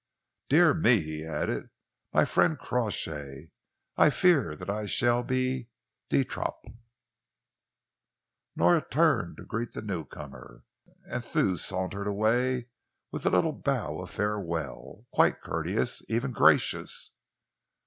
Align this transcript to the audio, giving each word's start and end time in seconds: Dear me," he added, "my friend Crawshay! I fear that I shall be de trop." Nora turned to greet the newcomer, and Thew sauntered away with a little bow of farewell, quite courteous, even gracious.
Dear 0.49 0.73
me," 0.73 0.99
he 0.99 1.25
added, 1.27 1.69
"my 2.11 2.25
friend 2.25 2.57
Crawshay! 2.57 3.51
I 3.97 4.09
fear 4.09 4.55
that 4.55 4.67
I 4.67 4.87
shall 4.87 5.21
be 5.21 5.69
de 6.09 6.23
trop." 6.23 6.59
Nora 8.55 8.81
turned 8.89 9.37
to 9.37 9.45
greet 9.45 9.73
the 9.73 9.81
newcomer, 9.83 10.63
and 11.07 11.23
Thew 11.23 11.55
sauntered 11.55 12.07
away 12.07 12.69
with 13.11 13.27
a 13.27 13.29
little 13.29 13.53
bow 13.53 13.99
of 13.99 14.09
farewell, 14.09 15.05
quite 15.13 15.39
courteous, 15.39 16.01
even 16.09 16.31
gracious. 16.31 17.11